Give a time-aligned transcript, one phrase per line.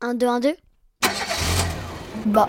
[0.00, 0.54] 1, 2, 1, 2
[2.26, 2.48] Bah.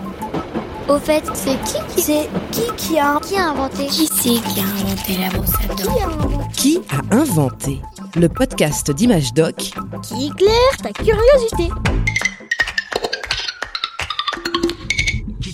[0.88, 3.86] Au fait, c'est qui qui C'est qui qui a qui a inventé?
[3.86, 6.52] Qui c'est qui a inventé la brosse à Qui dents a inventé?
[6.54, 7.80] Qui a inventé
[8.16, 9.72] Le podcast d'Image Doc?
[10.02, 11.70] Qui éclaire ta curiosité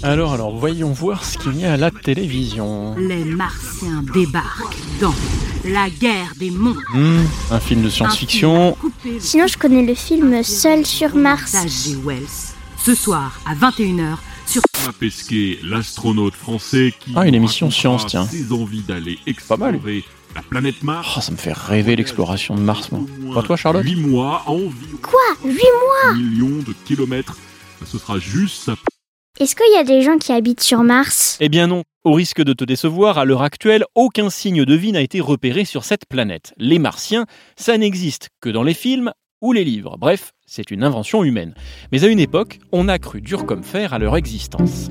[0.07, 2.95] Alors, alors, voyons voir ce qu'il y a à la télévision.
[2.97, 5.13] Les Martiens débarquent dans
[5.65, 6.77] la guerre des mondes.
[6.95, 8.77] Hmm, un film de science-fiction.
[9.19, 11.57] Sinon, je connais le film Seul sur Mars.
[12.05, 12.23] Wells.
[12.79, 18.29] Ce soir à 21h sur va pesquer l'astronaute français qui Ah, une émission science, tiens.
[18.29, 19.75] ses envies d'aller Pas mal.
[19.75, 20.05] explorer
[20.37, 21.15] la planète Mars.
[21.17, 23.01] Oh, ça me fait rêver l'exploration de Mars, moi.
[23.35, 24.71] Pas toi, Charlotte 8 mois, environ
[25.03, 27.37] Quoi 8 mois millions de kilomètres.
[27.85, 28.77] Ce sera juste ça.
[29.39, 31.37] Est-ce qu'il y a des gens qui habitent sur Mars?
[31.41, 31.83] Eh bien non.
[32.05, 35.67] Au risque de te décevoir, à l'heure actuelle, aucun signe de vie n'a été repéré
[35.67, 36.55] sur cette planète.
[36.57, 39.99] Les Martiens, ça n'existe que dans les films ou les livres.
[39.99, 41.53] Bref, c'est une invention humaine.
[41.93, 44.91] Mais à une époque, on a cru dur comme fer à leur existence.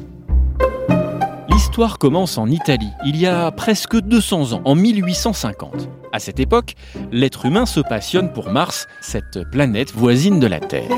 [1.49, 5.89] L'histoire commence en Italie, il y a presque 200 ans, en 1850.
[6.13, 6.75] À cette époque,
[7.11, 10.91] l'être humain se passionne pour Mars, cette planète voisine de la Terre.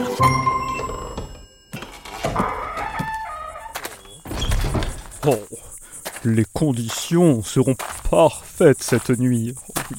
[5.29, 5.35] Oh,
[6.23, 7.75] les conditions seront
[8.09, 9.53] parfaites cette nuit.
[9.57, 9.97] Oh oui.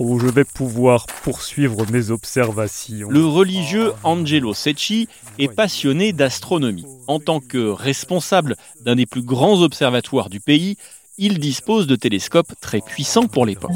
[0.00, 3.08] Oh, je vais pouvoir poursuivre mes observations.
[3.08, 5.08] Le religieux Angelo Secchi
[5.38, 6.86] est passionné d'astronomie.
[7.06, 10.76] En tant que responsable d'un des plus grands observatoires du pays,
[11.18, 13.70] il dispose de télescopes très puissants pour l'époque.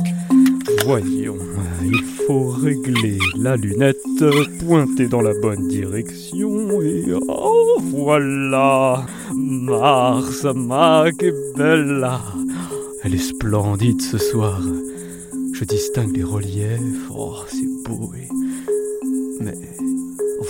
[0.84, 1.36] Voyons,
[1.82, 3.96] il faut régler la lunette,
[4.64, 12.20] pointer dans la bonne direction et oh voilà, Mars, ma che bella.
[13.02, 14.60] Elle est splendide ce soir.
[15.52, 17.10] Je distingue les reliefs.
[17.14, 18.28] Oh, c'est beau et
[19.40, 19.54] mais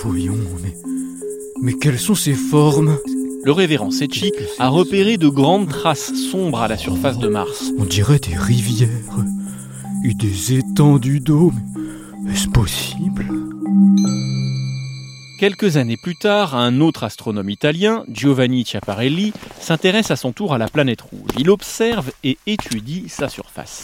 [0.03, 0.75] voyons, mais
[1.61, 2.97] mais quelles sont ces formes?
[3.43, 7.71] Le révérend Secchi a repéré de grandes traces sombres à la surface de Mars.
[7.77, 8.89] On dirait des rivières
[10.03, 11.51] et des étendues d'eau.
[12.23, 13.25] Mais est-ce possible?
[15.39, 20.57] Quelques années plus tard, un autre astronome italien, Giovanni Chiaparelli, s'intéresse à son tour à
[20.57, 21.31] la planète rouge.
[21.37, 23.83] Il observe et étudie sa surface.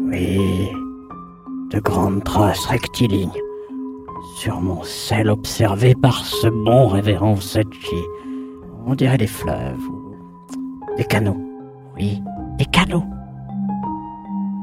[0.00, 0.68] Oui,
[1.70, 3.30] de grandes traces rectilignes
[4.36, 7.96] sur mon sel observé par ce bon révérend Secchi.
[8.86, 10.14] On dirait des fleuves ou
[10.96, 11.43] des canaux.
[11.94, 12.22] Oui,
[12.58, 13.04] des canaux.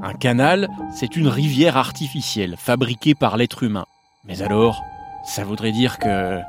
[0.03, 3.85] Un canal, c'est une rivière artificielle fabriquée par l'être humain.
[4.25, 4.83] Mais alors,
[5.23, 6.39] ça voudrait dire que...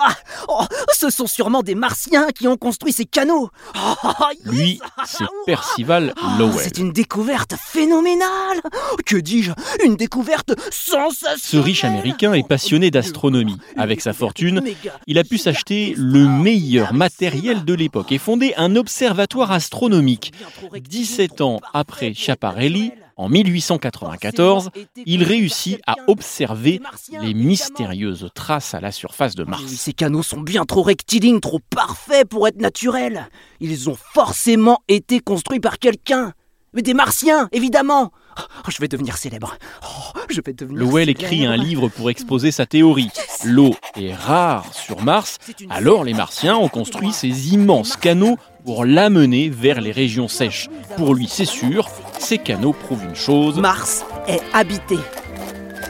[0.00, 0.14] Ah
[0.48, 3.50] oh, Ce sont sûrement des Martiens qui ont construit ces canaux.
[3.74, 4.08] Oh,
[4.44, 4.54] yes.
[4.54, 6.60] Lui, c'est Percival Ah, Lowell.
[6.62, 8.60] C'est une découverte phénoménale.
[9.06, 9.52] Que dis-je
[9.84, 11.38] Une découverte sensationnelle.
[11.40, 13.58] Ce riche américain est passionné d'astronomie.
[13.76, 14.62] Avec sa fortune,
[15.06, 20.32] il a pu s'acheter le meilleur matériel de l'époque et fonder un observatoire astronomique.
[20.80, 24.70] 17 ans après Schiaparelli, en 1894,
[25.04, 26.80] il réussit à observer
[27.20, 29.64] les mystérieuses traces à la surface de Oui, Mars.
[29.66, 33.28] Ces canaux sont bien trop rectilignes, trop parfaits pour être naturels.
[33.60, 36.32] Ils ont forcément été construits par quelqu'un.
[36.74, 38.12] Mais des Martiens, évidemment.
[38.38, 39.56] Oh, je vais devenir célèbre.
[39.82, 41.24] Oh, je vais devenir Lowell célèbre.
[41.24, 43.10] écrit un livre pour exposer sa théorie.
[43.44, 45.38] L'eau est rare sur Mars,
[45.70, 50.68] alors les Martiens ont construit ces immenses canaux pour l'amener vers les régions sèches.
[50.96, 51.88] Pour lui, c'est sûr,
[52.28, 53.58] ces canaux prouvent une chose.
[53.58, 54.98] Mars est habité.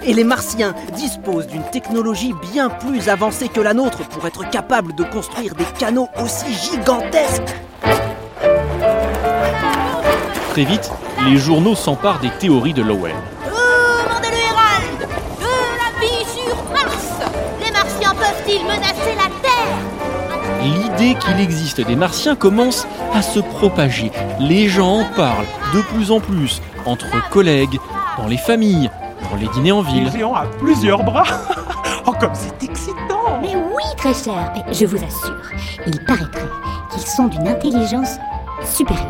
[0.04, 4.94] Et les Martiens disposent d'une technologie bien plus avancée que la nôtre pour être capables
[4.94, 7.56] de construire des canaux aussi gigantesques.
[10.50, 10.88] Très vite,
[11.25, 13.16] les journaux s'emparent des théories de Lowell.
[20.62, 24.10] L'idée qu'il existe des Martiens commence à se propager.
[24.41, 27.78] Les gens en parlent de plus en plus, entre collègues,
[28.16, 28.91] dans les familles,
[29.30, 30.10] dans les dîners en ville.
[30.10, 31.24] géant a plusieurs bras.
[32.06, 35.50] oh, comme c'est excitant Mais oui, très cher, mais je vous assure,
[35.87, 36.49] il paraîtrait
[36.90, 38.16] qu'ils sont d'une intelligence
[38.64, 39.06] supérieure.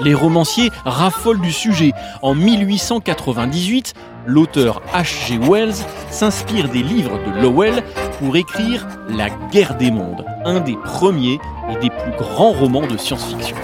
[0.00, 1.92] Les romanciers raffolent du sujet.
[2.22, 3.94] En 1898,
[4.26, 5.38] l'auteur H.G.
[5.38, 5.74] Wells
[6.10, 7.82] s'inspire des livres de Lowell
[8.18, 11.38] pour écrire La guerre des mondes, un des premiers
[11.70, 13.56] et des plus grands romans de science-fiction.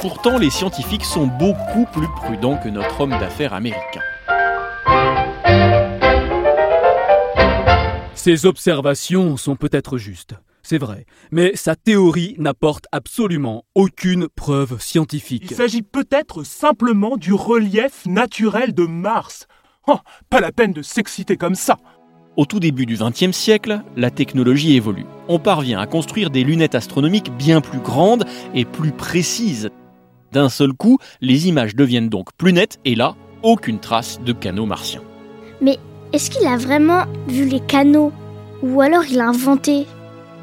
[0.00, 4.00] Pourtant, les scientifiques sont beaucoup plus prudents que notre homme d'affaires américain.
[8.14, 15.48] Ces observations sont peut-être justes, c'est vrai, mais sa théorie n'apporte absolument aucune preuve scientifique.
[15.50, 19.46] Il s'agit peut-être simplement du relief naturel de Mars.
[19.88, 19.98] Oh,
[20.30, 21.78] pas la peine de s'exciter comme ça.
[22.36, 25.04] Au tout début du XXe siècle, la technologie évolue.
[25.28, 28.24] On parvient à construire des lunettes astronomiques bien plus grandes
[28.54, 29.70] et plus précises.
[30.32, 34.64] D'un seul coup, les images deviennent donc plus nettes et là, aucune trace de canaux
[34.64, 35.02] martiens.
[35.60, 35.78] Mais
[36.12, 38.12] est-ce qu'il a vraiment vu les canaux?
[38.62, 39.86] Ou alors il a inventé?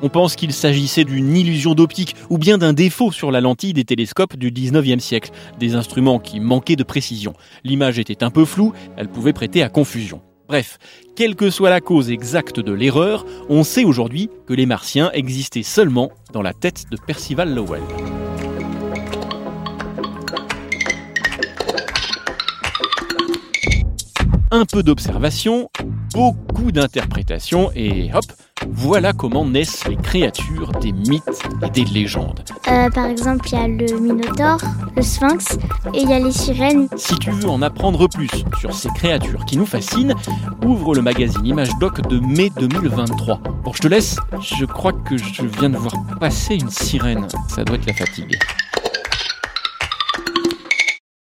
[0.01, 3.83] On pense qu'il s'agissait d'une illusion d'optique ou bien d'un défaut sur la lentille des
[3.83, 7.33] télescopes du 19e siècle, des instruments qui manquaient de précision.
[7.65, 10.21] L'image était un peu floue, elle pouvait prêter à confusion.
[10.47, 10.79] Bref,
[11.15, 15.63] quelle que soit la cause exacte de l'erreur, on sait aujourd'hui que les Martiens existaient
[15.63, 17.83] seulement dans la tête de Percival Lowell.
[24.51, 25.69] Un peu d'observation,
[26.13, 28.25] beaucoup d'interprétation et hop,
[28.69, 32.43] voilà comment naissent les créatures des mythes et des légendes.
[32.67, 34.59] Euh, Par exemple, il y a le Minotaure,
[34.95, 35.57] le Sphinx
[35.93, 36.87] et il y a les sirènes.
[36.95, 38.29] Si tu veux en apprendre plus
[38.59, 40.15] sur ces créatures qui nous fascinent,
[40.65, 43.41] ouvre le magazine Image Doc de mai 2023.
[43.63, 47.27] Bon, je te laisse, je crois que je viens de voir passer une sirène.
[47.47, 48.37] Ça doit être la fatigue.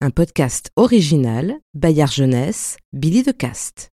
[0.00, 3.93] Un podcast original, Bayard Jeunesse, Billy de Cast.